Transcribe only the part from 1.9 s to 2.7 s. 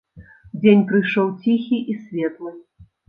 і светлы.